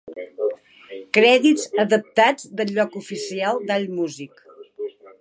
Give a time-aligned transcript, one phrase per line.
[1.17, 4.47] Crèdits adaptats del lloc oficial d'AllMusic.